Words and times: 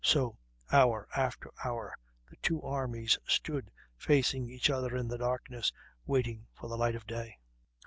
So, 0.03 0.35
hour 0.71 1.07
after 1.15 1.51
hour, 1.63 1.93
the 2.27 2.35
two 2.37 2.59
armies 2.63 3.19
stood 3.27 3.69
facing 3.95 4.49
each 4.49 4.67
other 4.71 4.95
in 4.97 5.07
the 5.07 5.19
darkness, 5.19 5.71
waiting 6.07 6.47
for 6.55 6.67
the 6.67 6.75
light 6.75 6.95
of 6.95 7.05
day. 7.05 7.37